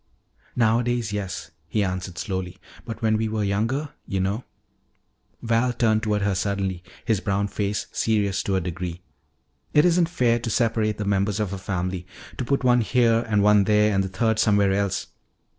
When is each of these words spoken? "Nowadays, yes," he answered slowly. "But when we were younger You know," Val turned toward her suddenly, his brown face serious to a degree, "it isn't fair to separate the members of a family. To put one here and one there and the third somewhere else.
"Nowadays, 0.55 1.13
yes," 1.13 1.51
he 1.67 1.83
answered 1.83 2.17
slowly. 2.17 2.57
"But 2.85 3.03
when 3.03 3.17
we 3.17 3.29
were 3.29 3.43
younger 3.43 3.89
You 4.07 4.19
know," 4.19 4.45
Val 5.43 5.73
turned 5.73 6.01
toward 6.01 6.23
her 6.23 6.33
suddenly, 6.33 6.81
his 7.05 7.19
brown 7.19 7.47
face 7.47 7.85
serious 7.91 8.41
to 8.45 8.55
a 8.55 8.61
degree, 8.61 9.03
"it 9.75 9.85
isn't 9.85 10.09
fair 10.09 10.39
to 10.39 10.49
separate 10.49 10.97
the 10.97 11.05
members 11.05 11.39
of 11.39 11.53
a 11.53 11.59
family. 11.59 12.07
To 12.39 12.43
put 12.43 12.63
one 12.63 12.81
here 12.81 13.23
and 13.29 13.43
one 13.43 13.65
there 13.65 13.93
and 13.93 14.03
the 14.03 14.09
third 14.09 14.39
somewhere 14.39 14.71
else. 14.73 15.05